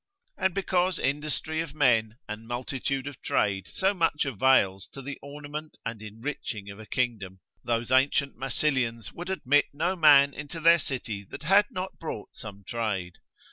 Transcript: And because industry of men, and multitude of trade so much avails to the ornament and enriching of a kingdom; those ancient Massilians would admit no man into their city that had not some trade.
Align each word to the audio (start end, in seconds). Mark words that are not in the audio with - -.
And 0.35 0.55
because 0.55 0.97
industry 0.97 1.61
of 1.61 1.75
men, 1.75 2.17
and 2.27 2.47
multitude 2.47 3.05
of 3.05 3.21
trade 3.21 3.67
so 3.69 3.93
much 3.93 4.25
avails 4.25 4.87
to 4.93 5.01
the 5.03 5.19
ornament 5.21 5.77
and 5.85 6.01
enriching 6.01 6.71
of 6.71 6.79
a 6.79 6.87
kingdom; 6.87 7.39
those 7.63 7.91
ancient 7.91 8.35
Massilians 8.35 9.13
would 9.13 9.29
admit 9.29 9.65
no 9.73 9.95
man 9.95 10.33
into 10.33 10.59
their 10.59 10.79
city 10.79 11.23
that 11.29 11.43
had 11.43 11.67
not 11.69 11.91
some 12.31 12.63
trade. 12.65 13.19